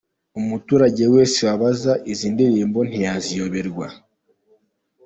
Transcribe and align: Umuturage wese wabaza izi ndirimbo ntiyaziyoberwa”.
Umuturage 0.39 1.03
wese 1.13 1.39
wabaza 1.47 1.93
izi 2.11 2.27
ndirimbo 2.33 2.79
ntiyaziyoberwa”. 2.89 3.87